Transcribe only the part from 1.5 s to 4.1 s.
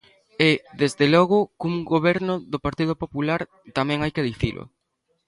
cun goberno do Partido Popular, tamén